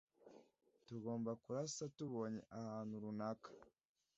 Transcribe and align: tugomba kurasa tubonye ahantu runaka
tugomba 0.87 1.31
kurasa 1.43 1.83
tubonye 1.97 2.39
ahantu 2.59 2.93
runaka 3.03 3.49